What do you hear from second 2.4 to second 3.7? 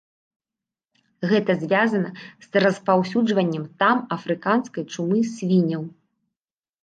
з распаўсюджаннем